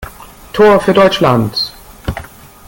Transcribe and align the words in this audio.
Tor 0.53 0.79
für 0.79 0.95
Deutschland! 0.95 1.71